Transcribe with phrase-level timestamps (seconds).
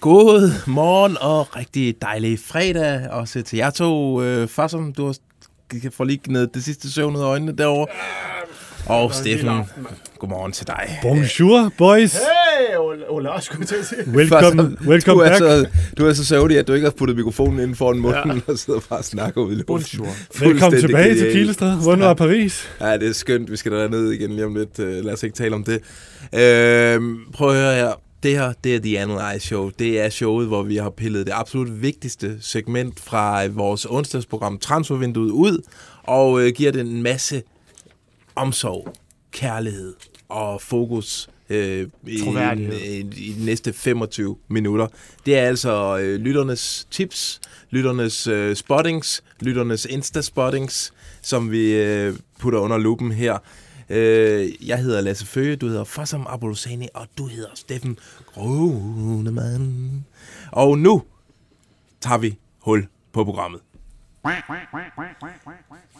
[0.00, 4.22] God morgen og rigtig dejlig fredag også til jer to.
[4.22, 5.14] Øh, Fassum, du har
[5.82, 7.86] kan få lige gnede det sidste søvn ud af øjnene derovre.
[8.86, 9.48] Og Steffen,
[10.18, 10.98] godmorgen til dig.
[11.02, 12.12] Bonjour, boys.
[12.12, 12.76] Hey,
[13.28, 14.00] også skulle til at sige.
[14.14, 15.38] Welcome, welcome du er back.
[15.38, 15.66] Så,
[15.98, 18.52] du er så søvnig, at du ikke har puttet mikrofonen inden foran munden ja.
[18.52, 19.66] og sidder bare og snakker ud i luften.
[19.66, 20.14] Bonjour.
[20.46, 21.32] Velkommen tilbage til genialt.
[21.32, 21.82] Pilestræd.
[21.82, 22.68] Hvordan var Paris?
[22.80, 23.50] Ja, det er skønt.
[23.50, 24.78] Vi skal derned igen lige om lidt.
[24.78, 25.76] Uh, lad os ikke tale om det.
[26.32, 28.09] Uh, prøv at høre her.
[28.22, 29.70] Det her, det er The Analyze Show.
[29.78, 35.30] Det er showet, hvor vi har pillet det absolut vigtigste segment fra vores onsdagsprogram Transfervinduet
[35.30, 35.62] ud,
[36.02, 37.42] og uh, giver det en masse
[38.36, 38.94] omsorg,
[39.32, 39.94] kærlighed
[40.28, 44.86] og fokus øh, i, i, i de næste 25 minutter.
[45.26, 47.40] Det er altså øh, lytternes tips,
[47.70, 53.38] lytternes øh, spottings, lytternes Insta-spottings, som vi øh, putter under lupen her.
[53.90, 60.04] Øh, jeg hedder Lasse Føge, du hedder Fossum Abolosani, og du hedder Steffen Grunemann.
[60.52, 61.02] Og nu
[62.00, 63.60] tager vi hul på programmet.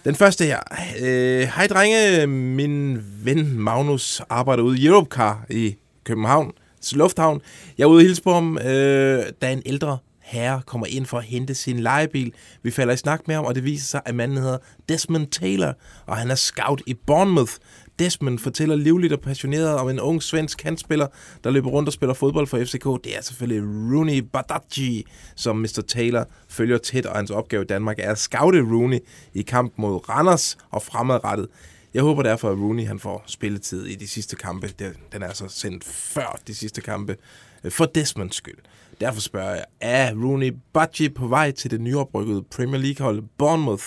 [0.04, 0.60] Den første her.
[1.02, 6.52] Øh, Hej drenge, min ven Magnus arbejder ude i Europcar i København,
[6.92, 7.40] Lufthavn.
[7.78, 9.98] Jeg er ude og hilse på ham, øh, da en ældre
[10.30, 12.32] herre kommer ind for at hente sin lejebil.
[12.62, 15.72] Vi falder i snak med ham, og det viser sig, at manden hedder Desmond Taylor,
[16.06, 17.52] og han er scout i Bournemouth.
[18.00, 21.06] Desmond fortæller livligt og passioneret om en ung svensk kantspiller,
[21.44, 23.04] der løber rundt og spiller fodbold for FCK.
[23.04, 25.06] Det er selvfølgelig Rooney Badaji,
[25.36, 25.82] som Mr.
[25.88, 28.98] Taylor følger tæt, og hans opgave i Danmark er at scoute Rooney
[29.34, 31.48] i kamp mod Randers og fremadrettet.
[31.94, 34.68] Jeg håber derfor, at Rooney han får spilletid i de sidste kampe.
[35.12, 37.16] Den er altså sendt før de sidste kampe.
[37.64, 38.58] Øh, for Desmonds skyld.
[39.00, 43.84] Derfor spørger jeg, er Rooney Badji på vej til det nyoprykkede Premier League-hold Bournemouth?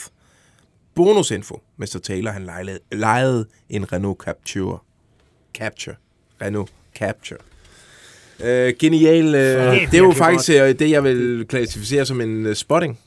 [0.95, 1.61] Bonusinfo.
[1.83, 1.99] Mr.
[2.03, 4.77] Taylor han lejede, lejede en Renault Capture.
[5.57, 5.95] Capture.
[6.41, 7.39] Renault Capture.
[8.43, 9.25] Øh, genial.
[9.35, 12.99] Øh, det er jo faktisk øh, det, jeg vil klassificere som en øh, spotting.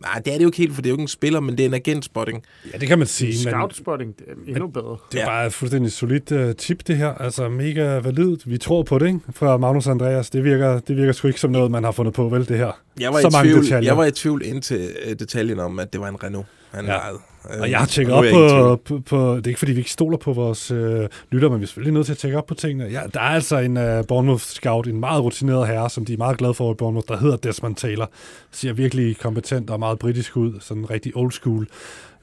[0.00, 1.58] Nej, det er det jo ikke helt, for det er jo ikke en spiller, men
[1.58, 2.42] det er en agent-spotting.
[2.72, 3.44] Ja, det kan man sige.
[3.44, 4.96] Men Scout-spotting, det er endnu bedre.
[5.12, 5.26] det er Ja.
[5.28, 7.14] bare et fuldstændig solidt uh, tip, det her.
[7.14, 8.50] Altså mega validt.
[8.50, 9.20] Vi tror på det, ikke?
[9.32, 10.30] Fra Magnus og Andreas.
[10.30, 12.80] Det virker, det virker sgu ikke som noget, man har fundet på, vel, det her.
[13.00, 13.90] Jeg var, Så i mange tvivl, detaljer.
[13.90, 16.90] jeg var i tvivl indtil øh, detaljen om, at det var en Renault, han ja.
[16.92, 17.18] lejede.
[17.54, 19.36] Øh, Og jeg har tjekket op på, på, på...
[19.36, 21.94] Det er ikke, fordi vi ikke stoler på vores øh, lytter, men vi er selvfølgelig
[21.94, 22.84] nødt til at tjekke op på tingene.
[22.84, 26.38] Ja, der er altså en uh, Bournemouth-scout, en meget rutineret herre, som de er meget
[26.38, 28.10] glade for i Bournemouth, der hedder Desmond Taylor.
[28.50, 30.60] Ser virkelig kompetent og meget britisk ud.
[30.60, 31.66] Sådan en rigtig old school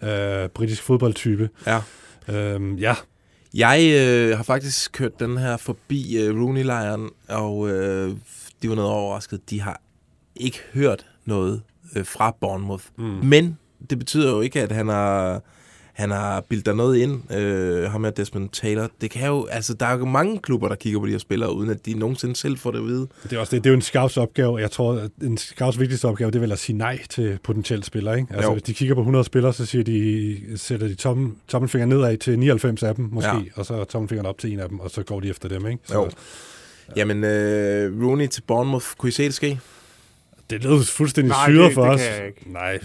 [0.03, 1.49] øh, britisk fodboldtype.
[1.67, 1.81] Ja.
[2.27, 2.95] Øhm, ja,
[3.53, 8.11] Jeg øh, har faktisk kørt den her forbi øh, Rooney-lejren, og øh,
[8.61, 9.49] de var noget overrasket.
[9.49, 9.81] De har
[10.35, 11.61] ikke hørt noget
[11.95, 12.83] øh, fra Bournemouth.
[12.97, 13.03] Mm.
[13.03, 13.57] Men
[13.89, 15.41] det betyder jo ikke, at han har,
[15.93, 18.89] han har bildt der noget ind, øh, ham her Desmond Taylor.
[19.01, 21.53] Det kan jo, altså, der er jo mange klubber, der kigger på de her spillere,
[21.55, 23.07] uden at de nogensinde selv får det at vide.
[23.23, 24.57] Det er, også det, det er jo en scouts opgave.
[24.57, 27.83] Jeg tror, at en scouts vigtigste opgave, det er vel at sige nej til potentielle
[27.85, 28.17] spillere.
[28.19, 28.33] Ikke?
[28.33, 28.53] Altså, Jo.
[28.53, 32.39] hvis de kigger på 100 spillere, så siger de, sætter de tommel, tommelfingeren nedad til
[32.39, 33.41] 99 af dem, måske, Ja.
[33.55, 35.67] og så tommelfingeren op til en af dem, og så går de efter dem.
[35.67, 35.79] Ikke?
[35.85, 36.09] Så Jo.
[36.95, 39.59] Jamen, øh, Rooney til Bournemouth, kunne I se det ske?
[40.49, 42.01] Det lød fuldstændig syret for det os.
[42.01, 42.53] kan jeg ikke.
[42.53, 42.79] Nej.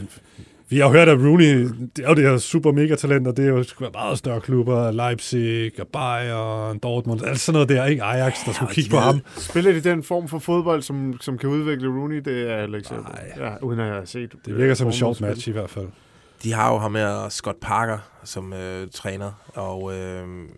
[0.72, 3.36] Vi har jo hørt, at Rooney, det er jo det her super mega talent, og
[3.36, 7.68] det er jo sgu være meget større klubber, Leipzig og Bayern, Dortmund, alt sådan noget
[7.68, 9.20] der, ikke Ajax, der skulle og kigge på ham.
[9.36, 12.16] Spiller de den form for fodbold, som, som kan udvikle Rooney?
[12.16, 12.88] Det er jeg heller ikke.
[12.92, 13.32] Nej.
[13.46, 15.86] Ja, uden at jeg har set Det virker som en sjov match i hvert fald.
[16.42, 20.48] De har jo ham her, Scott Parker, som øh, træner, og øh,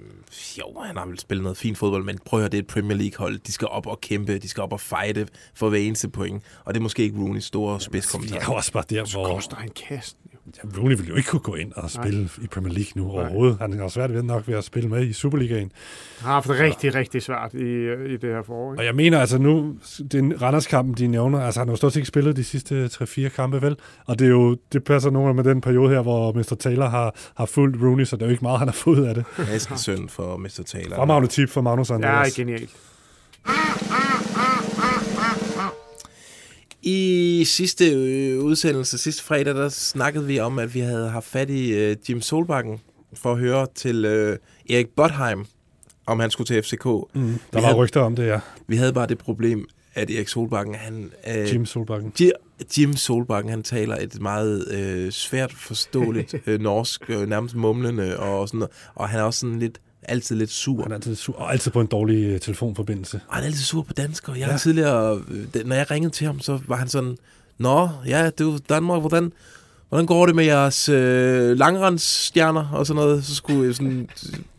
[0.58, 2.66] jo, han har vel spillet noget fint fodbold, men prøv at høre, det er et
[2.66, 3.38] Premier League-hold.
[3.38, 6.74] De skal op og kæmpe, de skal op og fighte for hver eneste point, og
[6.74, 8.40] det er måske ikke Rooney's store Det spidskompetencer.
[8.40, 10.20] er jo også bare der, Så hvor koster han kasten.
[10.46, 12.28] Ja, Rooney vil jo ikke kunne gå ind og spille Nej.
[12.42, 13.56] i Premier League nu overhovedet.
[13.60, 15.72] Han har svært ved nok ved at spille med i Superligaen.
[16.18, 17.56] Han har haft det rigtig, rigtig svært i,
[18.14, 18.72] i det her forår.
[18.72, 18.80] Ikke?
[18.80, 19.76] Og jeg mener altså nu,
[20.12, 23.28] den Randers-kampen, de nævner, altså han har jo stort set ikke spillet de sidste 3-4
[23.28, 23.76] kampe, vel?
[24.06, 26.56] Og det er jo, det passer nogle med den periode her, hvor Mr.
[26.60, 29.14] Taylor har, har fulgt Rooney, så det er jo ikke meget, han har fået af
[29.14, 29.24] det.
[29.76, 30.62] Synd for Mr.
[30.66, 30.96] Taylor.
[30.96, 32.34] Fremragende tip for Magnus og Ja, Andreas.
[32.34, 32.70] genialt.
[36.86, 41.50] I sidste øh, udsendelse, sidste fredag, der snakkede vi om, at vi havde haft fat
[41.50, 42.80] i øh, Jim Solbakken
[43.14, 44.38] for at høre til øh,
[44.70, 45.46] Erik Botheim,
[46.06, 46.84] om han skulle til FCK.
[46.84, 48.40] Mm, Vi der var havde- rygter om det, ja.
[48.66, 51.10] Vi havde bare det problem, at Erik Solbakken, han...
[51.36, 52.12] Øh, Jim Solbakken.
[52.20, 52.30] Ji-
[52.78, 58.48] Jim Solbakken, han taler et meget øh, svært forståeligt øh, norsk, øh, nærmest mumlende, og,
[58.48, 58.72] sådan noget.
[58.94, 60.82] og han er også sådan lidt, altid lidt sur.
[60.82, 63.20] Han er altid, sur, og altid på en dårlig øh, telefonforbindelse.
[63.28, 64.56] Og han er altid sur på dansk, og jeg Ja.
[64.56, 67.16] tidligere, øh, det- når jeg ringede til ham, så var han sådan,
[67.58, 69.32] Nå, ja, du Danmark, hvordan,
[69.88, 73.24] hvordan går det med jeres øh, langrendsstjerner og sådan noget?
[73.24, 74.08] Så skulle jeg sådan,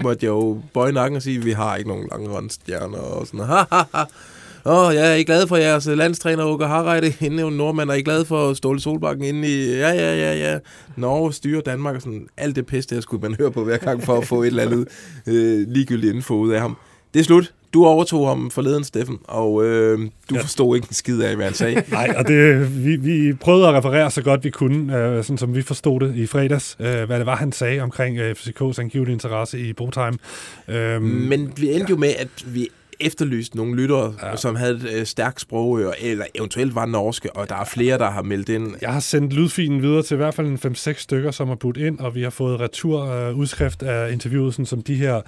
[0.04, 3.66] måtte jeg jo bøje nakken og sige, vi har ikke nogen langrendsstjerner og sådan noget.
[4.68, 8.26] Åh, jeg er glad for jeres landstræner, Uke Harreide, inde i Nordmand, er I glad
[8.26, 10.60] for Ståle Solbakken inde i, ja, ja, ja, ja,
[10.96, 14.04] Norge styrer Danmark, og sådan, alt det pisse, der skulle man høre på hver gang
[14.04, 14.88] for at få et eller andet
[15.28, 16.78] øh, ligegyldigt info ud af ham.
[17.14, 17.54] Det er slut.
[17.74, 20.42] Du overtog ham forleden, Steffen, og øh, du ja.
[20.42, 21.84] forstod ikke en skid af, hvad han sagde.
[21.92, 25.56] Nej, og det, vi, vi prøvede at referere så godt vi kunne, øh, sådan som
[25.56, 29.14] vi forstod det i fredags, øh, hvad det var, han sagde omkring øh, FCK's angivelige
[29.14, 30.20] interesse i Botheim.
[30.68, 31.90] Øh, Men vi endte ja.
[31.90, 32.70] jo med, at vi
[33.00, 34.36] efterlyst nogle lyttere, ja.
[34.36, 38.10] som havde et øh, stærkt sprog, eller eventuelt var norske, og der er flere, der
[38.10, 38.76] har meldt ind.
[38.82, 41.78] Jeg har sendt lydfilen videre til i hvert fald en 5-6 stykker, som har budt
[41.78, 45.22] ind, og vi har fået retur uh, udskrift af interviewet, sådan, som de her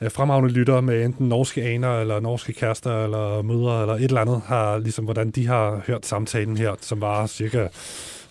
[0.00, 4.20] uh, fremragende lyttere med enten norske aner, eller norske kærester, eller mødre, eller et eller
[4.20, 7.68] andet, har ligesom, hvordan de har hørt samtalen her, som var cirka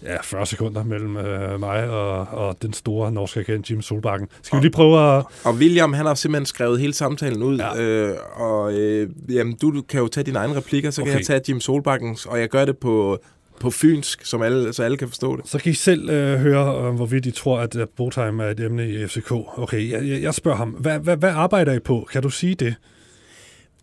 [0.04, 4.28] ja, 40 sekunder mellem øh, mig og, og den store norske agent Jim Solbakken.
[4.42, 5.24] Skal og, vi lige prøve at...
[5.44, 7.82] Og William, han har simpelthen skrevet hele samtalen ud, ja.
[7.82, 11.12] øh, og øh, jamen, du kan jo tage dine egne replikker, så okay.
[11.12, 13.20] kan jeg tage Jim Solbakkens, og jeg gør det på
[13.62, 15.48] på fynsk, som alle, så alle kan forstå det.
[15.48, 18.90] Så kan I selv øh, høre, øh, hvorvidt I tror, at Botheim er et emne
[18.90, 19.32] i FCK.
[19.32, 22.08] Okay, jeg, jeg spørger ham, hvad, hvad, hvad arbejder I på?
[22.12, 22.76] Kan du sige det?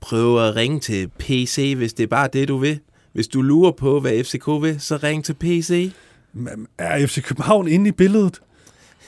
[0.01, 2.79] Prøv at ringe til PC, hvis det er bare det, du vil.
[3.13, 5.93] Hvis du lurer på, hvad FCK vil, så ring til PC.
[6.79, 8.41] Er FC København inde i billedet?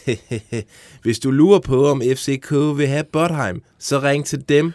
[1.03, 4.73] Hvis du lurer på, om FCK vil have Botheim, så ring til dem.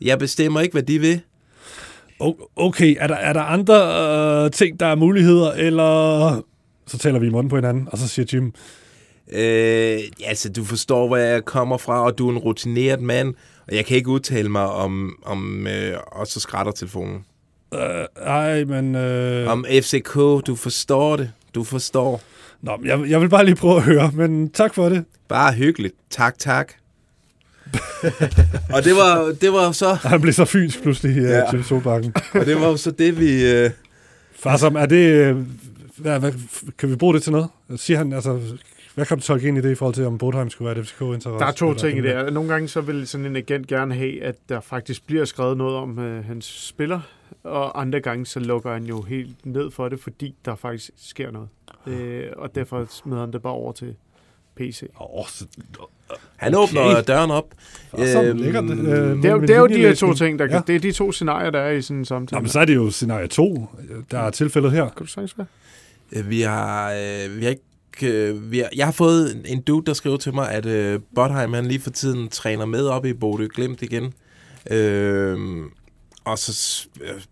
[0.00, 1.20] Jeg bestemmer ikke, hvad de vil.
[2.56, 3.74] Okay, er der, er der andre
[4.44, 6.44] øh, ting, der er muligheder, eller...
[6.86, 8.52] Så taler vi i munden på hinanden, og så siger Jim...
[9.32, 13.34] Øh, altså, du forstår, hvor jeg kommer fra, og du er en rutineret mand,
[13.68, 17.24] og jeg kan ikke udtale mig om, om øh, og så skrætter telefonen.
[17.74, 18.94] Øh, ej, men...
[18.94, 19.48] Øh...
[19.48, 20.14] Om FCK,
[20.46, 21.32] du forstår det.
[21.54, 22.20] Du forstår.
[22.62, 25.04] Nå, jeg, jeg vil bare lige prøve at høre, men tak for det.
[25.28, 25.94] Bare hyggeligt.
[26.10, 26.72] Tak, tak.
[28.74, 29.94] og det var, det var så...
[30.08, 31.50] Han blev så fynsk pludselig øh, ja.
[31.50, 32.14] til Solbakken.
[32.40, 33.64] og det var jo så det, vi...
[33.64, 33.70] Uh...
[34.34, 35.06] Far, som, er det...
[35.06, 35.36] Øh,
[35.96, 36.32] hvad, hvad,
[36.78, 37.48] kan vi bruge det til noget?
[37.76, 38.40] Siger han, altså,
[38.94, 40.86] hvad kan du tolke ind i det i forhold til, om Bodheim skulle være et
[40.86, 41.38] FCK-interesse?
[41.38, 42.32] Der er to ting i det.
[42.32, 45.76] Nogle gange så vil sådan en agent gerne have, at der faktisk bliver skrevet noget
[45.76, 47.00] om uh, hans spiller,
[47.42, 51.30] og andre gange så lukker han jo helt ned for det, fordi der faktisk sker
[51.30, 51.48] noget.
[51.86, 53.96] Øh, og derfor smider han det bare over til
[54.56, 54.82] PC.
[54.94, 55.46] Oh, så,
[56.36, 56.78] han okay.
[56.78, 57.54] åbner døren op.
[57.98, 60.62] Øhm, det, øh, det, er, det er jo de her to ting, der kan, ja.
[60.66, 62.36] det er de to scenarier, der er i sådan en samtale.
[62.36, 63.68] Jamen, så er det jo scenarie 2,
[64.10, 64.88] der er tilfældet her.
[64.88, 65.46] Kan du sagtens være?
[66.12, 67.62] Øh, vi har, øh, vi har ikke
[68.02, 71.52] øh, vi har, jeg har fået en dude, der skriver til mig, at øh, Botheim,
[71.52, 74.12] han lige for tiden træner med op i Bodø Glimt igen.
[74.70, 75.38] Øh,
[76.24, 76.52] og så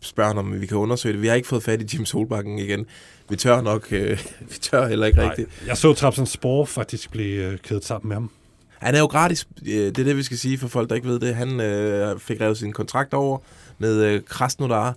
[0.00, 1.22] spørger han, om vi kan undersøge det.
[1.22, 2.86] Vi har ikke fået fat i Jim Solbakken igen.
[3.28, 4.18] Vi tør nok, øh,
[4.50, 5.48] vi tør heller ikke Nej, rigtigt.
[5.66, 8.30] Jeg så Trapsen Spore faktisk blive øh, kædet sammen med ham.
[8.78, 9.48] Han er jo gratis.
[9.64, 11.34] Det er det, vi skal sige for folk, der ikke ved det.
[11.34, 13.38] Han øh, fik revet sin kontrakt over
[13.78, 14.94] med øh, Krasnodar,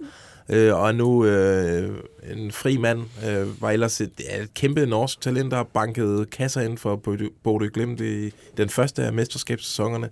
[0.49, 1.97] øh, og er nu øh,
[2.33, 3.01] en fri mand.
[3.27, 4.11] Øh, var ellers et,
[4.41, 6.95] et kæmpe norsk talent, der har banket kasser ind for
[7.43, 10.09] Bodø Glimt i den første af mesterskabssæsonerne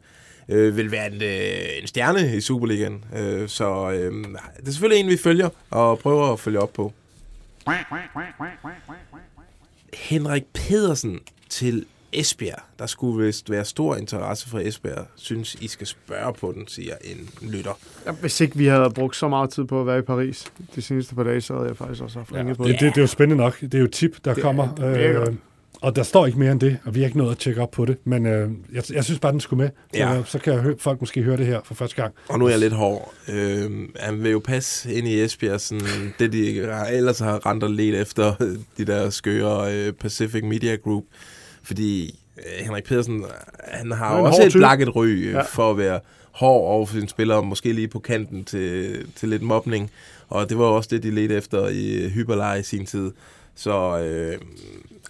[0.51, 3.05] øh, vil være en, øh, en stjerne i Superligaen.
[3.15, 4.13] Øh, så øh,
[4.57, 6.93] det er selvfølgelig en, vi følger og prøver at følge op på.
[9.93, 11.19] Henrik Pedersen
[11.49, 12.61] til Esbjerg.
[12.79, 15.07] Der skulle vist være stor interesse for Esbjerg.
[15.15, 17.79] Synes, I skal spørge på den, siger en lytter.
[18.05, 20.81] Ja, hvis ikke vi havde brugt så meget tid på at være i Paris de
[20.81, 22.79] seneste par dage, så havde jeg faktisk også haft ja, på det.
[22.79, 23.61] Det, det er jo spændende nok.
[23.61, 24.75] Det er jo tip, der det, kommer.
[24.75, 25.35] Det øh,
[25.81, 27.71] og der står ikke mere end det, og vi har ikke nået at tjekke op
[27.71, 27.97] på det.
[28.03, 29.69] Men øh, jeg, jeg synes bare, den skulle med.
[29.93, 30.23] Så, ja.
[30.25, 32.13] så kan jeg hø- folk måske høre det her for første gang.
[32.29, 33.13] Og nu er jeg lidt hård.
[33.29, 36.61] Øh, han vil jo passe ind i Esbjerg, sådan, det de
[36.91, 38.33] ellers har rent og let efter
[38.77, 41.03] de der skøre øh, Pacific Media Group.
[41.63, 43.25] Fordi øh, Henrik Pedersen,
[43.63, 45.41] han har jo også et blakket ry øh, ja.
[45.41, 45.99] for at være
[46.31, 49.91] hård over for sine spillere, måske lige på kanten til, til lidt mobning.
[50.29, 53.11] Og det var også det, de ledte efter i Hyperleje i sin tid.
[53.55, 54.37] Så øh,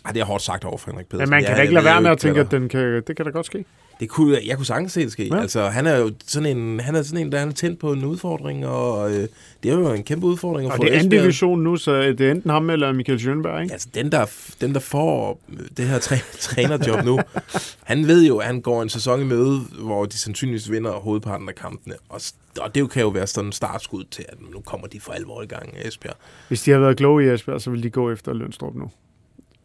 [0.05, 1.29] ej, det er hårdt sagt over for Henrik Pedersen.
[1.29, 3.25] Men man kan da ikke lade være med at tænke, at den kan, det kan
[3.25, 3.65] da godt ske.
[4.01, 5.23] Det kunne, jeg kunne sagtens se det ske.
[5.23, 5.41] Ja.
[5.41, 8.05] Altså, han er jo sådan en, han er sådan en, der er tændt på en
[8.05, 9.27] udfordring, og øh,
[9.63, 12.01] det er jo en kæmpe udfordring at og få det er anden division nu, så
[12.01, 13.73] det er enten ham eller Michael Schönberg, ikke?
[13.73, 14.25] Altså, den der,
[14.61, 15.39] den der får
[15.77, 17.19] det her træ, trænerjob nu,
[17.83, 21.49] han ved jo, at han går en sæson i møde, hvor de sandsynligvis vinder hovedparten
[21.49, 21.95] af kampene.
[22.09, 22.21] Og,
[22.59, 25.41] og det kan jo være sådan en startskud til, at nu kommer de for alvor
[25.41, 26.15] i gang Esbjerg.
[26.47, 28.91] Hvis de har været kloge i Esbjerg, så vil de gå efter Lønstrup nu.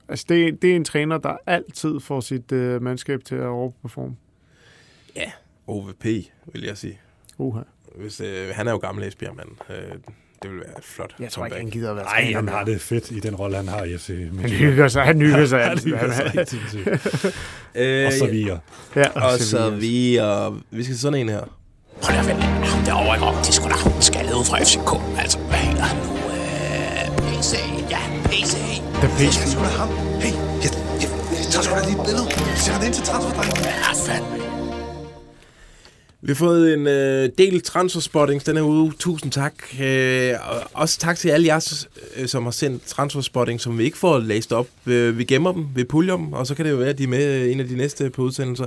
[0.09, 4.17] Altså, det, det er en træner, der altid får sit øh, mandskab til at overperforme.
[5.17, 5.31] Ja,
[5.67, 6.05] OVP,
[6.53, 7.01] vil jeg sige.
[7.39, 7.61] Uha.
[7.95, 9.93] Hvis, øh, han er jo gammel Esbjerg, men øh,
[10.43, 12.65] det vil være et flot Jeg tror ikke, han gider at være Nej, han har
[12.65, 14.09] det fedt i den rolle, han har i FC.
[14.41, 15.65] Han hygger sig, han hygger sig.
[15.65, 17.33] han hygger sig
[17.75, 18.61] øh, og så videre.
[18.97, 20.61] Ja, og, og så videre.
[20.71, 21.41] Vi skal sådan en her.
[22.03, 22.43] Hold da vel,
[22.87, 25.21] derovre i Rom, de skulle da skaldet noget fra FCK.
[25.23, 26.13] Altså, hvad hedder han nu?
[26.37, 27.76] Øh, PC.
[27.91, 28.55] Ja, PC.
[28.95, 29.41] The Pace.
[29.41, 29.89] Jeg sgu da ham.
[29.89, 30.71] Hey, jeg,
[31.03, 32.27] jeg, jeg tager sgu da lige et billede.
[32.57, 33.57] Sæt han ind til transferdrengen.
[33.65, 34.37] Ja, fandme.
[36.21, 38.93] Vi har fået en øh, del transferspottings den her uge.
[38.99, 39.55] Tusind tak.
[39.81, 43.99] Øh, og også tak til alle jer, øh, som har sendt transferspotting, som vi ikke
[43.99, 44.67] får læst op.
[44.87, 47.05] Øh, vi gemmer dem, vi puljer dem, og så kan det jo være, at de
[47.05, 48.67] er med øh, en af de næste på udsendelser.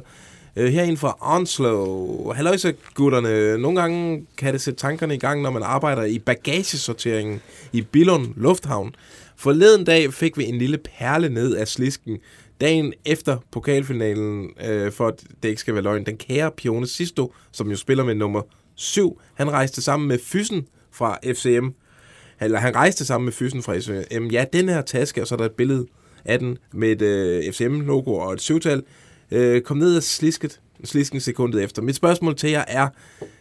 [0.55, 2.31] Øh, her er en fra Onslow.
[2.31, 3.57] Halløjsa, gutterne.
[3.57, 7.41] Nogle gange kan det sætte tankerne i gang, når man arbejder i bagagesorteringen
[7.73, 8.95] i Billund Lufthavn.
[9.35, 12.17] Forleden dag fik vi en lille perle ned af slisken.
[12.61, 17.33] Dagen efter pokalfinalen, øh, for at det ikke skal være løgn, den kære Pione Sisto,
[17.51, 18.41] som jo spiller med nummer
[18.75, 21.67] 7, han rejste sammen med Fyssen fra FCM.
[22.41, 24.25] Eller han rejste sammen med Fyssen fra FCM.
[24.25, 25.85] Ja, den her taske, og så er der et billede
[26.25, 28.83] af den med et øh, FCM-logo og et syvtal,
[29.31, 31.81] øh, kom ned af slisket, slisken sekundet efter.
[31.81, 32.87] Mit spørgsmål til jer er,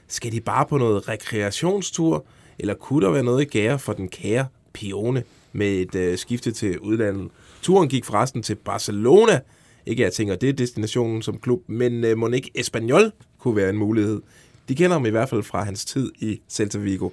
[0.09, 2.25] skal de bare på noget rekreationstur,
[2.59, 6.52] eller kunne der være noget i gære for den kære Pione med et øh, skifte
[6.52, 7.28] til udlandet?
[7.62, 9.40] Turen gik forresten til Barcelona.
[9.87, 13.71] Ikke jeg tænker, det er destinationen som klub, men øh, må ikke Espanyol kunne være
[13.71, 14.21] en mulighed.
[14.68, 17.11] De kender ham i hvert fald fra hans tid i Celta Vigo.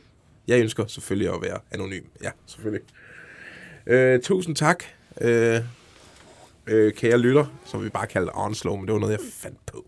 [0.48, 2.04] Jeg ønsker selvfølgelig at være anonym.
[2.24, 2.82] Ja, selvfølgelig.
[3.88, 4.84] Øh, tusind tak,
[5.22, 5.60] øh,
[6.68, 9.86] øh, kære lytter, som vi bare kalder Onslow, men det var noget, jeg fandt på.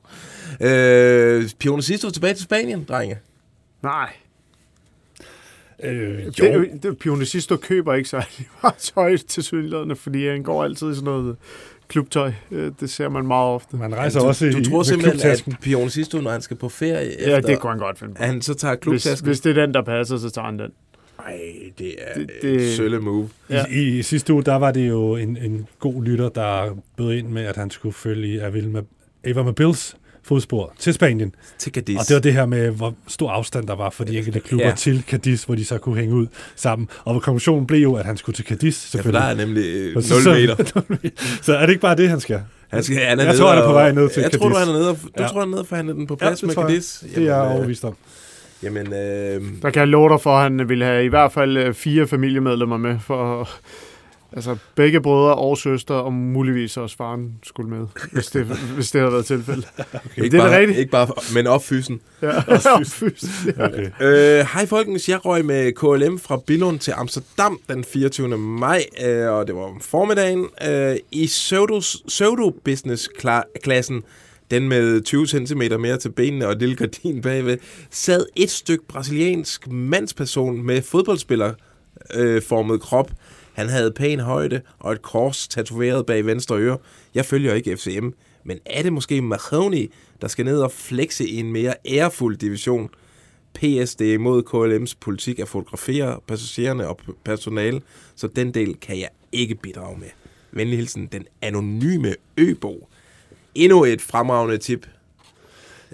[0.61, 3.17] Øh, Pione Sisto tilbage til Spanien, drenge.
[3.83, 4.09] Nej.
[5.83, 6.31] Øh, jo.
[6.61, 8.27] Det, det, Pionicisto køber ikke særlig
[8.63, 11.35] meget tøj til synligheden, fordi han går altid i sådan noget
[11.87, 12.31] klubtøj.
[12.51, 13.77] Øh, Det ser man meget ofte.
[13.77, 15.53] Man rejser du, også i, du tror simpelthen, klubtasken.
[15.53, 18.13] at Pione Sisto, når han skal på ferie efter, Ja, det kunne han godt finde
[18.13, 18.23] på.
[18.23, 19.27] at han så tager Hvis, klubtasken?
[19.27, 20.71] hvis det er den, der passer, så tager han den.
[21.27, 21.39] Nej,
[21.79, 23.29] det er Det- det, sølle move.
[23.49, 23.65] Ja.
[23.71, 27.27] I, I sidste uge, der var det jo en, en god lytter, der bød ind
[27.27, 28.81] med, at han skulle følge i Avil med,
[29.23, 31.35] Eva med Bills fodspor til Spanien.
[31.59, 31.97] Til Cadiz.
[31.99, 34.63] Og det var det her med, hvor stor afstand der var for de enkelte klubber
[34.65, 34.69] Ja.
[34.69, 34.75] ja.
[34.75, 36.87] til Cadiz, hvor de så kunne hænge ud sammen.
[37.05, 39.43] Og konklusionen blev jo, at han skulle til Cadiz, Ja, for der selvfølgelig.
[39.43, 40.33] er nemlig øh, 0 Og så-
[41.01, 41.11] meter.
[41.41, 42.41] så er det ikke bare det, han skal?
[42.67, 44.55] Han skal, han er Jeg tror, han er på vej ned til Jeg tror, du
[44.55, 44.67] Cadiz.
[44.69, 45.27] er nede, og, du Ja.
[45.27, 46.55] tror, han er nede og forhandle den på Ja, plads det med.
[46.55, 46.99] Cadiz.
[47.15, 47.95] Det er jeg øh, overbevist om.
[48.63, 51.57] Jamen, øh, Der kan jeg love dig for, at han ville have i hvert fald
[51.57, 52.99] øh, fire familiemedlemmer med.
[52.99, 53.49] For,
[54.33, 58.45] altså begge brødre og søster, og muligvis også faren skulle med, hvis det,
[58.75, 59.67] hvis det havde været tilfældet.
[60.17, 60.79] ikke, det er bare, rigtigt.
[60.79, 62.01] ikke bare, men opfysen.
[62.21, 62.31] Ja,
[62.85, 63.47] fysisk.
[63.59, 63.89] Okay.
[64.01, 68.37] Øh, Hej folkens, jeg røg med KLM fra Billund til Amsterdam den 24.
[68.37, 74.03] maj, øh, og det var om formiddagen, øh, i pseudo- pseudo-business-klassen,
[74.51, 77.57] den med 20 cm mere til benene og et lille gardin bagved,
[77.89, 81.53] sad et stykke brasiliansk mandsperson med fodboldspiller
[82.15, 83.11] øh, formet krop.
[83.53, 86.77] Han havde pæn højde og et kors tatoveret bag venstre øre.
[87.15, 88.09] Jeg følger ikke FCM,
[88.43, 92.89] men er det måske Mahoney, der skal ned og flexe i en mere ærefuld division?
[93.53, 97.81] PS, det er imod KLM's politik at fotografere passagererne og personale,
[98.15, 100.07] så den del kan jeg ikke bidrage med.
[100.51, 102.89] Venlig hilsen, den anonyme Øbo.
[103.57, 104.87] Endnu et fremragende tip.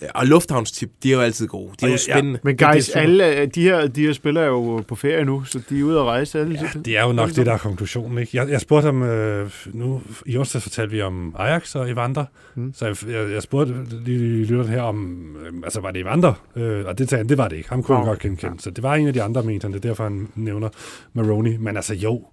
[0.02, 1.72] Ja, Og lufthavnstip, de er jo altid gode.
[1.80, 2.14] De er jo Ja, ja.
[2.14, 2.40] spændende.
[2.44, 5.62] Men guys, alle øh, de her, de her spillere er jo på ferie nu, så
[5.70, 6.60] de er ude at rejse alle.
[6.62, 8.18] Ja, det er jo nok det, der er konklusionen.
[8.18, 8.38] Ikke?
[8.38, 12.74] Jeg, jeg spurgte ham, øh, nu i onsdag fortalte vi om Ajax og Evander, Mm.
[12.76, 13.74] så jeg, jeg, jeg spurgte
[14.06, 16.34] lige lytteren her om, øh, altså var det Evander?
[16.56, 17.70] Øh, og det sagde han, det var det ikke.
[17.70, 18.62] Ham kunne han godt genkende.
[18.62, 19.74] Så det var en af de andre, mente han.
[19.74, 20.70] Det er derfor, han nævner
[21.14, 21.58] Maroni.
[21.58, 22.26] Men altså jo,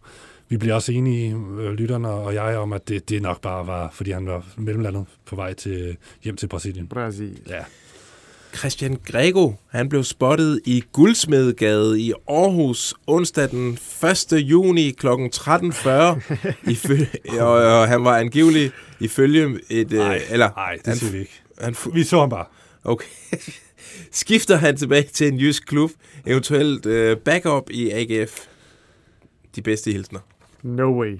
[0.50, 3.90] vi bliver også enige, øh, lytterne og jeg, om, at det, det nok bare var,
[3.92, 6.86] fordi han var mellemlandet på vej til, hjem til Brasilien.
[6.88, 7.38] Brasil.
[7.48, 7.60] Ja.
[8.56, 13.78] Christian Grego, han blev spottet i Guldsmedegade i Aarhus onsdag den
[14.32, 14.32] 1.
[14.32, 15.06] juni kl.
[15.06, 16.70] 13.40.
[16.70, 17.08] Ifølge,
[17.40, 19.90] og, og han var angivelig ifølge et...
[19.90, 21.40] Nej, øh, eller, nej, det han, siger vi ikke.
[21.60, 22.46] han, fu- Vi så ham bare.
[22.84, 23.06] okay.
[24.12, 25.90] Skifter han tilbage til en jysk klub,
[26.26, 28.38] eventuelt øh, backup i AGF?
[29.56, 30.20] De bedste hilsner.
[30.62, 31.18] No way.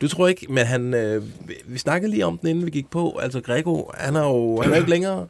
[0.00, 1.22] Du tror ikke, men han, øh,
[1.66, 3.18] vi snakkede lige om den, inden vi gik på.
[3.22, 5.26] Altså, Grego, han er jo han er ikke længere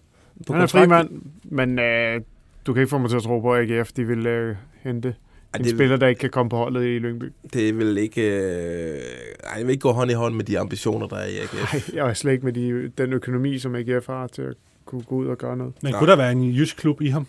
[0.46, 0.70] på Han er kontrakt.
[0.84, 1.08] fri mand,
[1.44, 2.20] men øh,
[2.66, 5.08] du kan ikke få mig til at tro på, at AGF de vil øh, hente
[5.54, 7.32] Ej, en det, spiller, der ikke kan komme på holdet i Lyngby.
[7.52, 8.22] det vil ikke...
[8.22, 8.98] Øh,
[9.44, 11.72] ej, det vil ikke gå hånd i hånd med de ambitioner, der er i AGF.
[11.72, 14.54] Nej, jeg er slet ikke med de, den økonomi, som AGF har til at
[14.84, 15.72] kunne gå ud og gøre noget.
[15.82, 15.98] Men Nej.
[15.98, 17.26] kunne der være en jysk klub i ham?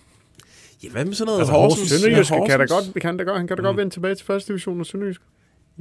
[0.83, 1.81] Ja, hvad med sådan noget Altså, Horsens?
[1.91, 2.01] Horsens.
[2.01, 2.93] Sønderjysk Ja, kan da Horsens.
[2.93, 5.21] godt, kan da godt, han kan da godt vende tilbage til første division af Sønderjysk.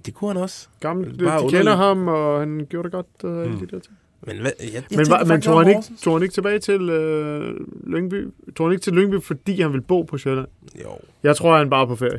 [0.07, 0.69] Det kunne han også.
[0.81, 1.59] Gammel, Det de, bare de underligt.
[1.61, 3.07] kender ham, og han gjorde det godt.
[3.47, 3.59] Øh, mm.
[3.59, 3.97] De der ting.
[4.27, 6.89] Men, hvad, jeg, jeg Men, var, men tog, han ikke, tog han ikke tilbage til
[6.91, 7.55] øh,
[7.87, 8.27] Lyngby?
[8.57, 10.47] Tog han ikke til Lyngby, fordi han ville bo på Sjælland?
[10.85, 10.91] Jo,
[11.23, 12.19] Jeg tror, han bare er på ferie.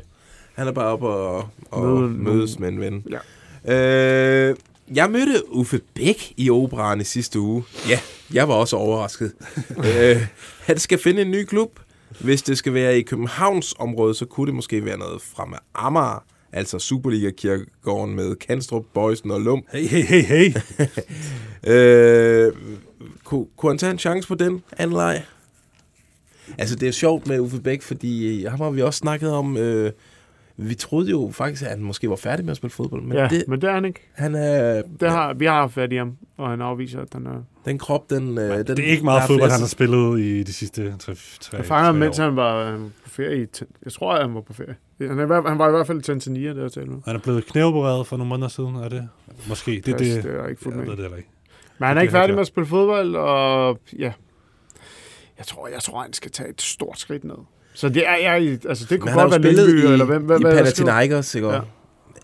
[0.53, 3.05] han er bare oppe og, og Møde mødes med en ven.
[3.09, 4.49] Ja.
[4.49, 4.55] Øh,
[4.95, 7.63] jeg mødte Uffe Bæk i operan i sidste uge.
[7.89, 7.99] Ja,
[8.33, 9.31] jeg var også overrasket.
[9.77, 10.17] øh,
[10.61, 11.79] han skal finde en ny klub.
[12.19, 15.57] Hvis det skal være i Københavns område, så kunne det måske være noget fra med
[15.75, 19.63] Amager, altså Superliga-kirkegården med Kanstrup, Bøjsen og Lum.
[19.73, 20.53] Hey, hey, hey, hey.
[21.67, 22.53] Øh,
[23.23, 25.23] kunne, kunne han tage en chance på den anden leg?
[26.57, 29.57] Altså, det er sjovt med Uffe Bæk, fordi ham har vi også snakket om.
[29.57, 29.91] Øh,
[30.57, 33.27] vi troede jo faktisk, at han måske var færdig med at spille fodbold, men ja,
[33.27, 33.99] det, men det er han ikke.
[34.13, 37.25] han er, Det har, vi har haft fat i ham, og han afviser, at han
[37.25, 37.43] er...
[37.65, 38.37] den krop, den...
[38.37, 41.15] øh, den Det er ikke meget fodbold, han har spillet i de sidste 3
[41.57, 43.47] Jeg fanger ham, mens han var øh, på ferie i...
[43.85, 44.75] Jeg tror, at han var på ferie.
[45.07, 46.99] Han, er, han var i hvert fald i Tanzania, det jeg talte med.
[47.05, 49.09] Han er blevet knæopereret for nogle måneder siden, er det?
[49.47, 49.71] Måske.
[49.71, 50.97] Det, Det, det, det, det, er jeg ikke fuldt med.
[50.97, 51.29] det ikke.
[51.79, 54.11] Men han er ikke færdig med at spille fodbold, og ja...
[55.37, 57.35] Jeg tror, jeg tror, han skal tage et stort skridt ned.
[57.73, 58.59] Så det er jeg...
[58.67, 60.23] Altså, det Men kunne har godt være Lyngby, i, eller hvem...
[60.23, 61.47] hvad, i hvad, Panathinaikos, ikke?
[61.47, 61.61] Ja.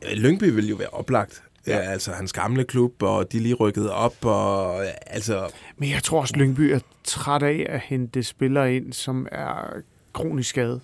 [0.04, 0.14] Ja.
[0.16, 1.44] Lyngby vil jo være oplagt.
[1.68, 1.78] Ja.
[1.78, 1.82] Ja.
[1.92, 4.76] altså hans gamle klub, og de lige rykket op, og
[5.08, 5.48] altså...
[5.78, 9.74] Men jeg tror også, Lyngby er træt af at hente spillere ind, som er
[10.14, 10.82] kronisk skadet.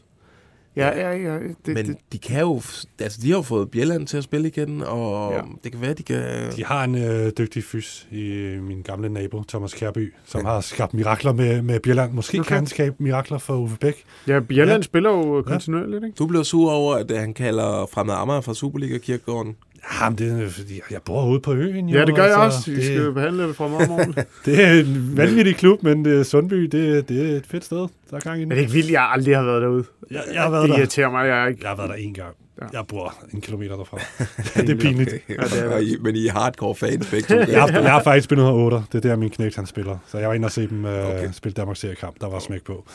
[0.75, 1.34] Ja, ja, ja.
[1.66, 2.62] Det, Men det, de kan jo...
[3.00, 5.38] Altså, de har jo fået Bjelland til at spille igen, og Ja.
[5.38, 5.42] ja.
[5.63, 6.24] det kan være, de kan...
[6.56, 10.94] De har en øh, dygtig fys i min gamle nabo, Thomas Kærby, som har skabt
[10.94, 12.12] mirakler med, med Bjelland.
[12.13, 12.48] Måske okay.
[12.48, 14.04] Kan han skabe mirakler for Uffe Bæk.
[14.28, 14.82] ja, Bjelland Ja.
[14.82, 16.16] spiller jo kontinuerligt, ikke?
[16.16, 19.56] Du blev sur over, at han kalder Fremad Amager fra Superliga-kirkegården.
[20.02, 21.90] Jamen, det er, fordi jeg bor ude på øen.
[21.90, 22.72] Jo, Ja, det gør jeg altså, også.
[22.72, 24.14] Vi Det, skal jo behandle det fra morgen.
[24.46, 27.78] det er en vanvittig klub, men det, Sundby, det, det er et fedt sted.
[27.78, 28.50] Der er gang i Men den.
[28.50, 29.84] det er ikke vildt, jeg aldrig har været derude.
[30.12, 30.78] Jeg, jeg har været det der.
[30.78, 31.60] irriterer mig, jeg ikke...
[31.62, 32.36] Jeg har været der en gang.
[32.62, 32.66] Ja.
[32.74, 33.98] Jeg bor en kilometer derfra.
[34.62, 35.10] det er pinligt.
[35.30, 35.84] Ja, det er det.
[35.84, 37.52] I, men I er hardcore fans begge to.
[37.52, 38.78] Jeg har, jeg har faktisk spillet 108.
[38.92, 39.98] Det er der, min knægt han spiller.
[40.08, 41.18] Så jeg var inde og se dem øh, Okay.
[41.18, 41.30] okay.
[41.34, 42.16] spille Danmarks seriekamp.
[42.22, 42.86] Der var smæk på.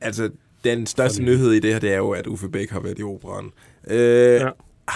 [0.00, 0.30] Altså,
[0.64, 3.02] den største nyhed i det her, det er jo, at Uffe Bæk har været i
[3.02, 3.50] operan.
[3.90, 4.48] Øh, ja.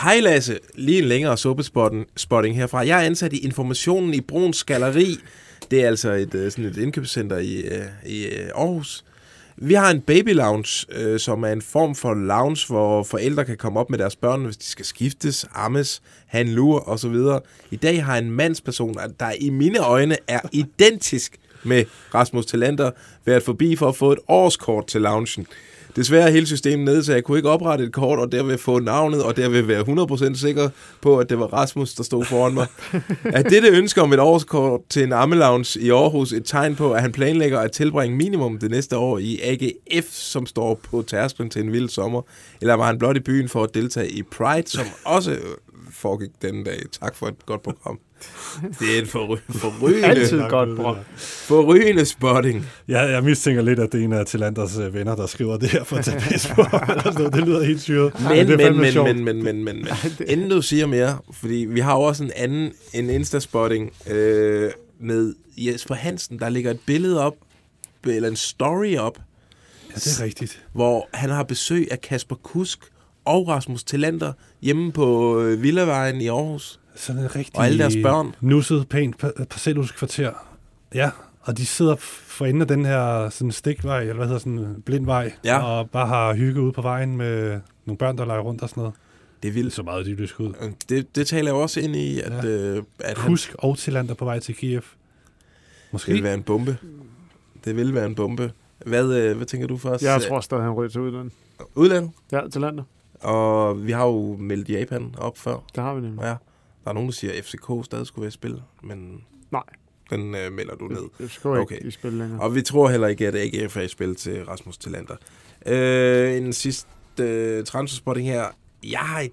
[0.02, 2.86] Hej Lasse, lige en længere suppespotting spotting herfra.
[2.86, 5.18] Jeg er ansat i informationen i Bruns Galeri.
[5.70, 9.04] Det er altså et, øh, sådan et indkøbscenter i, øh, i øh, Aarhus.
[9.56, 13.56] Vi har en baby lounge, øh, som er en form for lounge, hvor forældre kan
[13.56, 17.16] komme op med deres børn, hvis de skal skiftes, ammes, have en lur osv.
[17.70, 22.90] I dag har en mandsperson, der i mine øjne er identisk med Rasmus Talander,
[23.24, 25.46] været forbi for at få et årskort til loungen.
[25.96, 28.78] Desværre er hele systemet nede, så jeg kunne ikke oprette et kort, og derved få
[28.78, 30.68] navnet, og derved være 100% sikker
[31.00, 32.66] på, at det var Rasmus, der stod foran mig.
[33.24, 37.00] Er dette ønske om et årskort til en ammelounge i Aarhus et tegn på, at
[37.00, 41.62] han planlægger at tilbringe minimum det næste år i AGF, som står på tærsklen til
[41.62, 42.22] en vild sommer?
[42.60, 45.36] Eller var han blot i byen for at deltage i Pride, som også
[45.90, 46.82] foregik denne dag?
[47.00, 47.98] Tak for et godt program.
[48.80, 50.98] Det er en forry- forrygende, Altid godt, bror.
[51.16, 52.66] forrygende spotting.
[52.88, 55.68] Jeg, jeg mistænker lidt, at det er en af Tillanders øh, venner, der skriver det
[55.70, 56.62] her for at tage pis på.
[57.36, 58.12] det lyder helt syret.
[58.20, 59.08] Men, men, men, sjovt.
[59.08, 59.88] men, men, men, men, men,
[60.26, 65.34] inden du siger mere, fordi vi har jo også en anden, en Insta-spotting øh, med
[65.56, 67.34] Jesper Hansen, der ligger et billede op,
[68.06, 69.18] eller en story op,
[69.90, 70.62] Ja, det er rigtigt.
[70.72, 72.78] hvor han har besøg af Kasper Kusk
[73.24, 76.80] og Rasmus Tillander hjemme på øh, Villavejen i Aarhus.
[76.94, 78.34] Sådan en rigtig Og alle deres børn.
[78.40, 80.32] nusset, pænt pa- parcelhuskvarter.
[80.94, 84.58] Ja, og de sidder for enden af den her sådan stikvej, eller hvad hedder sådan
[84.58, 85.62] en blind vej, Ja.
[85.62, 88.80] og bare har hygge ude på vejen med nogle børn, der leger rundt og sådan
[88.80, 88.94] noget.
[88.94, 89.74] Det er Det er vildt.
[89.74, 90.52] så meget idyllisk ud.
[90.88, 92.48] Det, det taler jo også ind i, at, Ja.
[92.48, 94.82] øh, at han Husk og Tillander på vej til Kiev.
[95.92, 96.06] Måske.
[96.06, 96.76] det vil være en bombe.
[97.64, 98.52] Det vil være en bombe.
[98.86, 100.02] Hvad, øh, hvad tænker du først?
[100.04, 101.32] Jeg tror stadig, han ryger til udlandet.
[101.74, 102.10] Udlandet?
[102.32, 102.84] Ja, til landet.
[103.20, 105.56] Og vi har jo meldt Japan op før.
[105.74, 106.22] Det har vi nemlig.
[106.22, 106.34] Ja.
[106.84, 109.62] Der er nogen, der siger, at FCK stadig skulle være i spil, men Nej.
[110.10, 111.28] den øh, melder du ned.
[111.28, 111.74] Skal jo Okay.
[111.74, 112.40] ikke i spil længere.
[112.40, 115.16] Og vi tror heller ikke, at AGF er i spil til Rasmus Tillander.
[115.66, 116.88] Øh, en sidste
[117.20, 118.44] øh, transferspotting her.
[118.90, 119.28] Jeg har i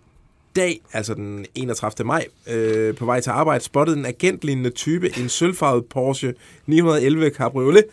[0.55, 2.07] dag, altså den 31.
[2.07, 6.33] maj, øh, på vej til arbejde, spottet en agentlignende type, en sølvfarvet Porsche
[6.65, 7.83] 911 Cabriolet,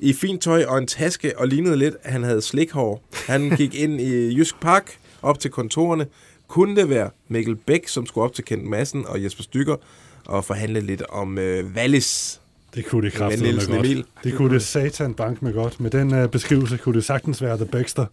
[0.00, 3.04] i fint tøj og en taske, og lignede lidt, at han havde slikhår.
[3.26, 6.06] Han gik ind i Jysk Park, op til kontorerne.
[6.48, 9.76] Kunne det være Mikkel Bæk, som skulle op til Kent Madsen og Jesper Stykker,
[10.24, 12.40] og forhandle lidt om øh, Wallis.
[12.74, 13.86] Det kunne det kraftedeme med godt.
[13.86, 14.04] Emil.
[14.24, 15.80] Det kunne det satan bank med godt.
[15.80, 18.06] Med den uh, beskrivelse kunne det sagtens være The Baxter.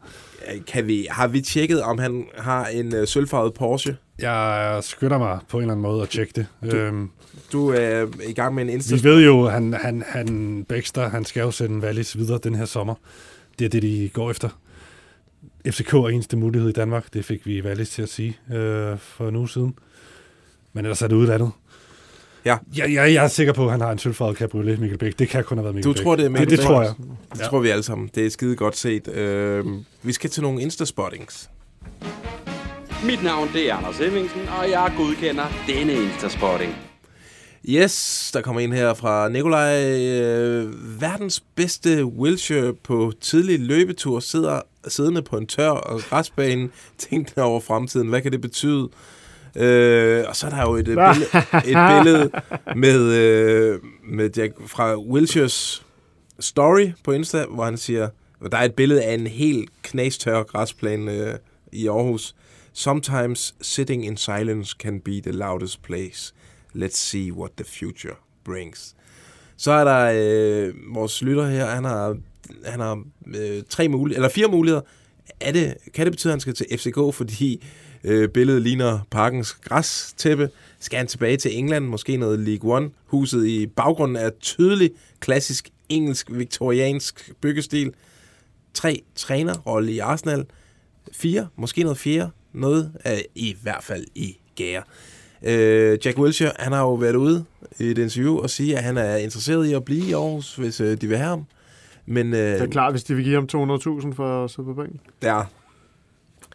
[0.68, 3.96] Kan vi, har vi tjekket, om han har en øh, sølvfarvet Porsche?
[4.20, 6.46] Jeg skynder mig på en eller anden måde at tjekke det.
[6.72, 7.10] Du- Øhm,
[7.52, 8.96] Du er i gang med en Insta.
[8.96, 12.66] vi ved jo, han, han, han Baxter, han skal jo sende Wallis videre den her
[12.66, 12.96] sommer.
[13.60, 14.50] Det er det, de går efter.
[15.68, 17.14] FCK er eneste mulighed i Danmark.
[17.14, 19.74] Det fik vi Wallis til at sige øh, for en uge siden.
[20.74, 21.52] Men ellers er det udlandet.
[22.46, 22.58] Ja.
[22.78, 25.20] Jeg, jeg, jeg er sikker på, at han har en sølvfarvet cabriolet, Mikkel Bæk.
[25.20, 26.04] Det kan kun have været Mikkel Du Bæk.
[26.04, 26.94] tror, det er Mikkel det, det tror jeg.
[27.34, 27.46] Det Ja.
[27.46, 28.10] tror vi alle sammen.
[28.16, 29.08] Det er skide godt set.
[29.08, 29.66] Øh,
[30.04, 31.50] vi skal til nogle Insta-spottings.
[33.06, 36.76] Mit navn det er Anders Hemmingsen, og jeg godkender denne Instaspotting.
[37.70, 39.94] Yes, der kommer en her fra Nikolaj.
[39.94, 47.44] Øh, verdens bedste Wilshire på tidlig løbetur sidder siddende på en tør og græsbane, tænkende
[47.44, 48.08] over fremtiden.
[48.08, 48.90] Hvad kan det betyde?
[49.56, 51.30] Øh, og så er der jo et, øh, billede,
[51.72, 52.32] et billede
[52.76, 55.86] med, øh, med Jack fra Wilshires
[56.40, 60.44] story på Insta, hvor han siger, og der er et billede af en helt knastør
[60.44, 61.36] græsplæne øh,
[61.72, 62.36] i Aarhus.
[62.74, 66.34] Sometimes sitting in silence can be the loudest place.
[66.76, 68.96] Let's see what the future brings.
[69.58, 72.18] Så er der øh, vores lytter her, han har,
[72.66, 73.04] han har
[73.36, 74.82] øh, tre muligheder, eller fire muligheder.
[75.40, 77.64] Er det, kan det betyde, at han skal til FCK, fordi
[78.04, 80.50] øh, billedet ligner parkens græstæppe?
[80.80, 82.90] Skal han tilbage til England, måske noget League One?
[83.06, 87.94] Huset i baggrunden er tydelig klassisk engelsk viktoriansk byggestil.
[88.74, 90.46] Tre Trænerrolle i Arsenal.
[91.12, 92.32] Fire, Måske noget fjerde.
[92.54, 94.84] Noget af, i hvert fald i gære.
[95.44, 97.46] Øh, Jack Wilshere, han har jo været ude
[97.80, 100.82] i et interview og sige, at han er interesseret i at blive i Aarhus, hvis
[100.82, 101.46] øh, de vil have ham.
[102.06, 104.74] Men, øh, Det er klart, hvis de vil give ham 200.000 for at sidde på
[104.74, 105.00] bænken.
[105.24, 105.42] Ja.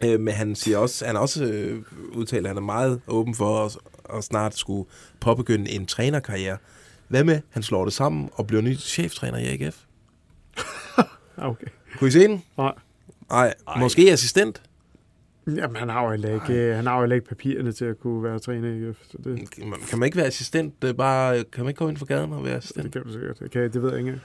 [0.03, 1.81] Øh, men han siger også, han har også øh,
[2.13, 3.77] udtalt, at han er meget åben for at,
[4.17, 6.57] at snart skulle påbegynde en trænerkarriere.
[7.07, 9.77] Hvad med, han slår det sammen og bliver ny cheftræner i AGF?
[11.41, 11.67] Okay.
[11.97, 12.43] Kunne I se den?
[12.57, 12.73] Nej.
[13.29, 14.61] Nej, måske assistent.
[15.47, 18.39] Jamen, han har jo heller ikke, han har jo ikke papirerne til at kunne være
[18.39, 18.97] træner i IF.
[19.11, 19.49] Så det,
[19.89, 20.81] Kan man ikke være assistent?
[20.81, 22.93] Det er bare, kan man ikke gå ind for gaden og være det assistent?
[22.93, 23.39] kan du sikkert.
[23.39, 24.21] Det, kan, det ved jeg ikke.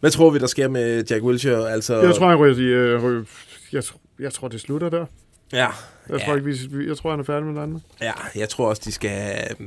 [0.00, 1.72] Hvad tror vi, der sker med Jack Wilshere?
[1.72, 3.24] Altså, Jeg tror, han ryger, øh, ryger
[3.72, 5.06] jeg, tror, jeg tror, det slutter der.
[5.52, 5.70] Ja, Jeg,
[6.10, 6.24] Ja.
[6.24, 6.44] tror, ikke,
[6.76, 7.82] vi, jeg tror, han er færdig med det andet.
[8.00, 9.66] ja, jeg tror også, de skal øh,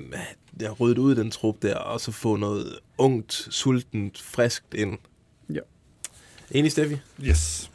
[0.62, 4.98] have ryddet ud den trup der, og så få noget ungt, sultent, friskt ind.
[5.54, 5.60] Ja.
[6.52, 6.98] Enig, Steffi?
[7.24, 7.72] Yes.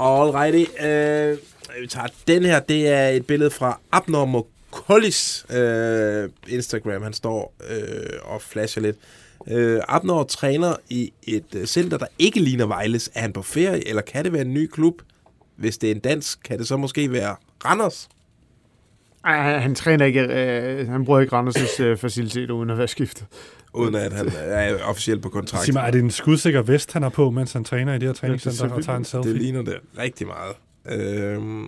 [0.00, 0.70] Alrighty.
[0.84, 1.38] Øh,
[1.82, 2.60] vi tager den her.
[2.60, 7.02] Det er et billede fra Abnormal Collis øh, Instagram.
[7.02, 8.96] Han står øh, og flasher lidt.
[9.48, 13.10] Øh, Abnor træner i et øh, center, der ikke ligner Vejles.
[13.14, 15.02] Er han på ferie, eller kan det være en ny klub?
[15.56, 18.08] Hvis det er en dansk, kan det så måske være Randers?
[19.24, 22.88] Ej, han, han træner ikke, øh, han bruger ikke Randers' øh, facilitet uden at være
[22.88, 23.26] skiftet.
[23.74, 25.64] Uden at han er officielt på kontrakt.
[25.64, 28.08] Sig mig, er det en skudsikker vest, han har på, mens han træner i det
[28.08, 29.32] her træningscenter og tager en selfie?
[29.32, 30.54] Det ligner det rigtig meget.
[31.00, 31.66] Øhm,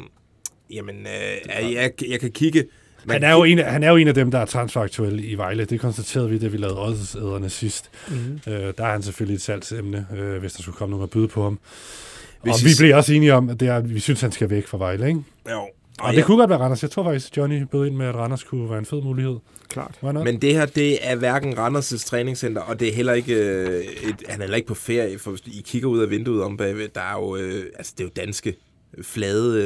[0.70, 2.64] jamen, øh, jeg, jeg kan kigge...
[3.06, 5.24] Man Han er, jo en, af- han er jo en af dem, der er transfaktuel
[5.32, 5.64] i Vejle.
[5.64, 7.90] Det konstaterede vi, da vi lavede oddsæderne sidst.
[8.08, 8.52] Mm-hmm.
[8.52, 11.28] Øh, der er han selvfølgelig et salgsemne, øh, hvis der skulle komme nogen at byde
[11.28, 11.58] på ham.
[12.42, 14.20] Hvis og I vi s- blev også enige om, at, det er, at vi synes,
[14.20, 15.20] han skal væk fra Vejle, ikke?
[15.50, 15.58] Jo.
[15.98, 16.82] Og, Og det kunne godt være Randers.
[16.82, 19.36] Jeg tror faktisk, Johnny bød ind med, at Randers kunne være en fed mulighed.
[19.68, 19.98] Klart.
[20.02, 24.16] Men det her, det er hverken Randers' træningscenter, og det er heller ikke, øh, et,
[24.28, 26.88] han er heller ikke på ferie, for hvis I kigger ud af vinduet om bagved,
[26.94, 28.54] der er jo, øh, altså det er jo danske
[29.02, 29.62] flade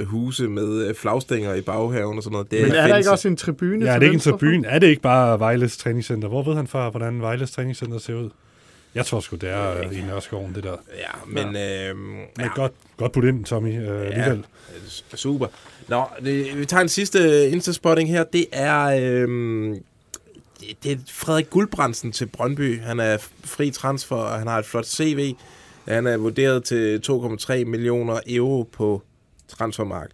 [0.00, 2.50] øh, huse med øh, flagstænger i baghaven og sådan noget.
[2.50, 2.96] Det Men er der fancy.
[2.98, 3.84] ikke også en tribune?
[3.86, 4.68] Ja, er det ikke en tribune?
[4.68, 6.28] Er det ikke bare Vejles træningscenter?
[6.28, 8.30] Hvor ved han fra, hvordan Vejles træningscenter ser ud?
[8.94, 10.76] Jeg tror sgu, det er øh, i Nørreskoven, det der.
[10.98, 11.56] Ja, men...
[11.56, 14.44] Øh, Men ja, godt, godt putt ind, Tommy, øh, alligevel.
[15.12, 15.46] Ja, super.
[15.88, 18.24] Nå, det, vi tager en sidste Insta-spotting her.
[18.24, 18.86] Det er,
[20.60, 22.80] det, det er Frederik Guldbrandsen til Brøndby.
[22.80, 25.32] Han er fri transfer, og han har et flot CV.
[25.88, 29.02] Han er vurderet til 2,3 millioner euro på
[29.48, 30.12] transfermarkt.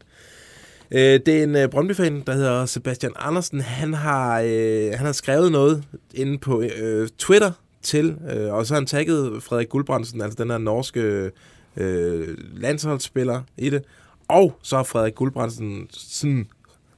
[0.90, 3.60] Øh, det er en øh, Brøndby-fan, der hedder Sebastian Andersen.
[3.60, 7.52] Han har, øh, han har skrevet noget inde på øh, Twitter
[7.82, 11.30] til, øh, og så har han tagget Frederik Guldbrandsen, altså den her norske
[11.76, 13.84] øh, landsholdsspiller i det.
[14.28, 16.46] Og så har Frederik Guldbrandsen, sådan,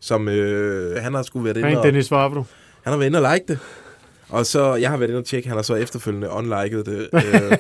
[0.00, 2.44] som øh, han har skulle været inde og, Dennis Vavro.
[2.83, 3.59] han har været inde og like det.
[4.28, 7.09] Og så, jeg har været inde og tjekke, han har så efterfølgende unliket det.
[7.14, 7.59] øh,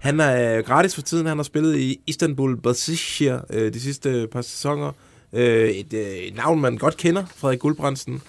[0.00, 4.42] han er gratis for tiden, han har spillet i Istanbul Basaksehir øh, de sidste par
[4.42, 4.92] sæsoner.
[5.32, 8.22] Øh, et, øh, et navn, man godt kender, Frederik Guldbrandsen.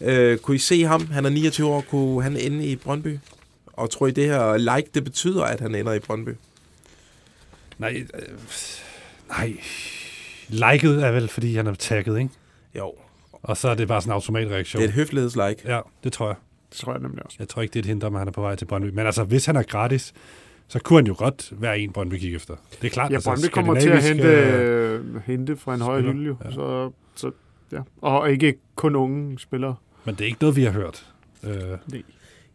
[0.00, 1.06] Øh, kunne I se ham?
[1.06, 3.18] Han er 29 år, kunne han ende i Brøndby?
[3.66, 6.30] Og tror I, det her like, det betyder, at han ender i Brøndby?
[7.78, 8.22] Nej, øh,
[9.28, 9.52] nej.
[10.48, 12.30] Liket er vel, fordi han er tagget, ikke?
[12.78, 12.94] Jo,
[13.42, 14.80] Og så er det bare sådan en automatreaktion.
[14.80, 15.60] det er et høflighedslike.
[15.64, 16.36] Ja, det tror jeg.
[16.70, 17.36] Det tror jeg nemlig også.
[17.38, 18.88] Jeg tror ikke, det er et hint om, at han er på vej til Brøndby.
[18.94, 20.12] Men altså, hvis han er gratis,
[20.68, 22.54] så kunne han jo godt være en, Brøndby kigger efter.
[22.82, 23.10] Det er klart.
[23.10, 26.36] Ja, altså, Brøndby kommer til at hente, øh, hente fra en høj hylde, jo.
[26.44, 26.50] ja.
[26.50, 27.30] Så, så,
[27.72, 27.80] ja.
[28.00, 29.74] Og ikke kun unge spillere.
[30.04, 31.06] Men det er ikke noget, vi har hørt.
[31.44, 31.52] Øh,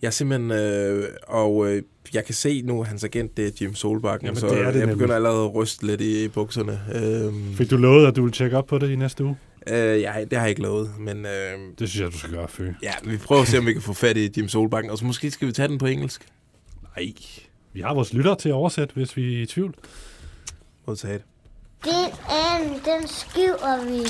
[0.01, 3.51] Jeg er simpelthen, øh, og øh, jeg kan se nu, at hans agent, det er
[3.61, 4.97] Jim Solbakken, Jamen, så det er det jeg nemlig.
[4.97, 6.79] begynder allerede at ryste lidt i, i bukserne.
[6.95, 9.37] Øh, fik du lovet, at du vil tjekke op på det i næste uge?
[9.69, 12.47] øh, jeg, det har jeg ikke lovet, men øh, Det synes jeg, du skal gøre,
[12.47, 12.67] Fø.
[12.83, 15.05] ja, vi prøver at se, om vi kan få fat i Jim Solbakken, og så
[15.05, 16.25] måske skal vi tage den på engelsk.
[16.97, 17.13] Nej.
[17.73, 19.75] Vi har vores lytter til at oversætte, hvis vi er i tvivl.
[21.83, 21.93] Den
[22.29, 24.07] anden, den skriver vi.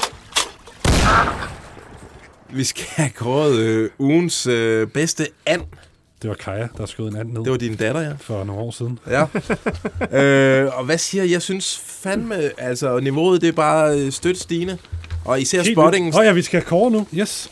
[2.49, 5.61] Vi skal have kåret øh, ugens øh, bedste and.
[6.21, 8.13] Det var Kaja, der skød en anden ned Det var din datter, ja.
[8.19, 8.99] for nogle år siden.
[9.07, 9.21] Ja.
[10.65, 11.31] øh, og hvad siger jeg?
[11.31, 14.77] Jeg synes fandme, altså niveauet det er bare øh, stødt stigende.
[15.25, 16.13] Og især spottingen.
[16.13, 17.07] Åh oh, ja, vi skal have kåre nu.
[17.13, 17.51] Yes.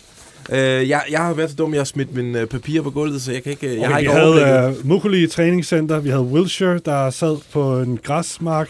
[0.51, 3.21] Øh, jeg, jeg har været så dum, jeg har smidt mine øh, papirer på gulvet,
[3.21, 4.47] så jeg kan ikke, jeg har Okay, ikke vi overblikket.
[4.53, 8.69] havde uh, Mukuli træningscenter, vi havde Wilshire, der sad på en græsmark.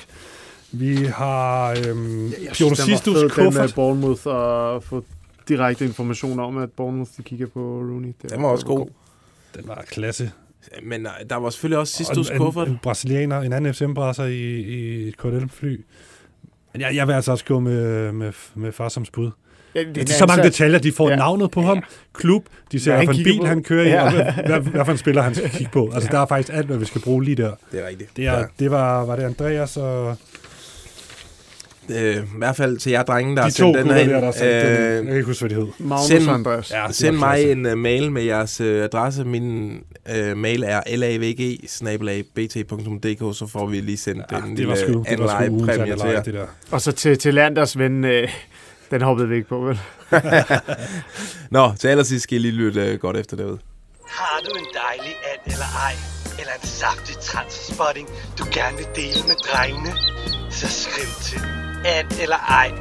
[0.72, 3.74] Vi har øhm, Piotr Sistus den med kuffert.
[3.76, 5.04] Bournemouth og få
[5.48, 8.14] direkte information om, at Bournemouth de kigger på Rooney.
[8.22, 8.88] Det Den var også god.
[9.56, 10.32] Den var klasse.
[10.84, 12.68] Men øh, der var selvfølgelig også sidste Og en, kuffert.
[12.68, 15.82] en, en brasilianer, en anden FCM-brasser i, i et KLM-fly.
[16.74, 19.32] Men jeg, jeg vil altså også gå med, med, med far som spud.
[19.76, 21.14] Ja, Det er så mange detaljer, de får Ja.
[21.14, 21.18] ja.
[21.20, 23.46] navnet på ham, klub, de ser, en kigger bil på.
[23.46, 24.04] han kører i, Ja.
[24.06, 25.92] og hvad, hvad, for en spiller han skal kigge på.
[25.94, 27.52] Altså, der er faktisk alt, hvad vi skal bruge lige der.
[27.72, 28.10] Det er rigtigt.
[28.18, 30.16] Det, er, det var, var det Andreas og
[32.00, 34.10] Øh, I hvert fald til jer drenge, der har de to sendt den her ind.
[34.10, 35.68] der, der sagde, øh, jeg kan ikke huske, hvad de hed.
[35.80, 36.72] Magnus Send- Andreas.
[36.72, 39.26] Ja, det Send mig en uh, mail med jeres uh, adresse.
[39.26, 39.78] Min
[40.32, 41.24] uh, mail er lavg
[43.36, 45.78] så får vi lige sendt Ja, den det var sgu, det var sgu anleje ugens
[45.78, 46.22] præmie til jer.
[46.22, 46.40] det.
[46.72, 48.28] Og så til, til Landers ven, øh,
[48.92, 49.80] den hoppede vi ikke på, vel?
[51.56, 53.60] Nå, til allersidst skal I lige lytte uh, godt efter derude.
[54.08, 55.96] Har du en dejlig and eller ej,
[56.40, 58.08] eller en saftig transferspotting,
[58.40, 59.92] du gerne vil dele med drengene?
[60.52, 61.42] Så skriv til
[61.86, 62.72] and eller ej,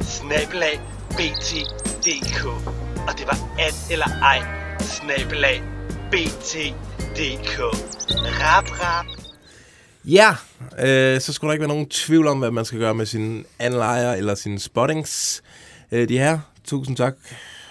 [0.00, 2.44] snabelag bt.dk.
[3.08, 4.40] Og det var and eller ej,
[4.80, 5.62] snabelag
[6.10, 7.58] bt.dk.
[8.40, 9.06] Rap, rap.
[10.04, 10.30] Ja,
[10.78, 13.44] øh, så skulle der ikke være nogen tvivl om, hvad man skal gøre med sine
[13.58, 15.42] anlejer eller sine spottings.
[15.92, 17.14] Øh, de her, tusind tak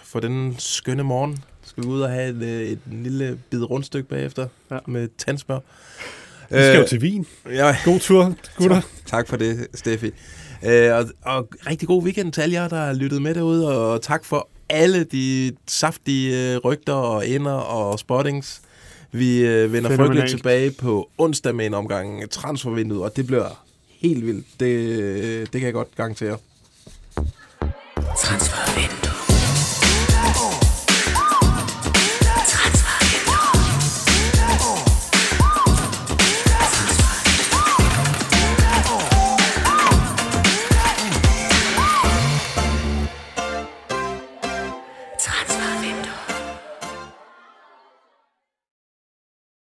[0.03, 1.43] for den skønne morgen.
[1.65, 4.77] Skal vi ud og have et, øh, et lille bid rundstykke bagefter Ja.
[4.87, 5.59] med tandsmør.
[6.49, 7.25] Vi skal jo til Wien.
[7.49, 8.81] ja, God tur, gutter.
[9.05, 10.11] Tak for det, Steffi.
[10.65, 14.01] Øh, og, og rigtig god weekend til alle jer, der har lyttet med derude, og
[14.01, 18.61] tak for alle de saftige øh, rygter og ender og spottings.
[19.11, 23.65] Vi øh, vender frygteligt tilbage på onsdag med en omgang transfervinduet, og det bliver
[24.01, 24.45] helt vildt.
[24.59, 26.37] Det, det kan jeg godt garantere.
[28.17, 29.06] transfer in.